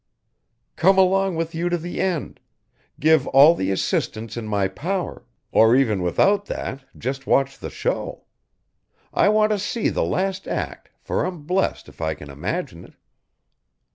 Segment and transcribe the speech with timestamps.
[0.77, 2.39] "Come along with you to the end,
[2.99, 8.23] give all the assistance in my power or even without that just watch the show.
[9.13, 12.93] I want to see the last act for I'm blessed if I can imagine it."